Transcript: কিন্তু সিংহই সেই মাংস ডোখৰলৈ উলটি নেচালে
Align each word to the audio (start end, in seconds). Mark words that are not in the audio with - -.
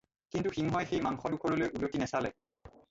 কিন্তু 0.35 0.49
সিংহই 0.57 0.87
সেই 0.91 1.03
মাংস 1.07 1.23
ডোখৰলৈ 1.37 1.71
উলটি 1.77 2.05
নেচালে 2.05 2.37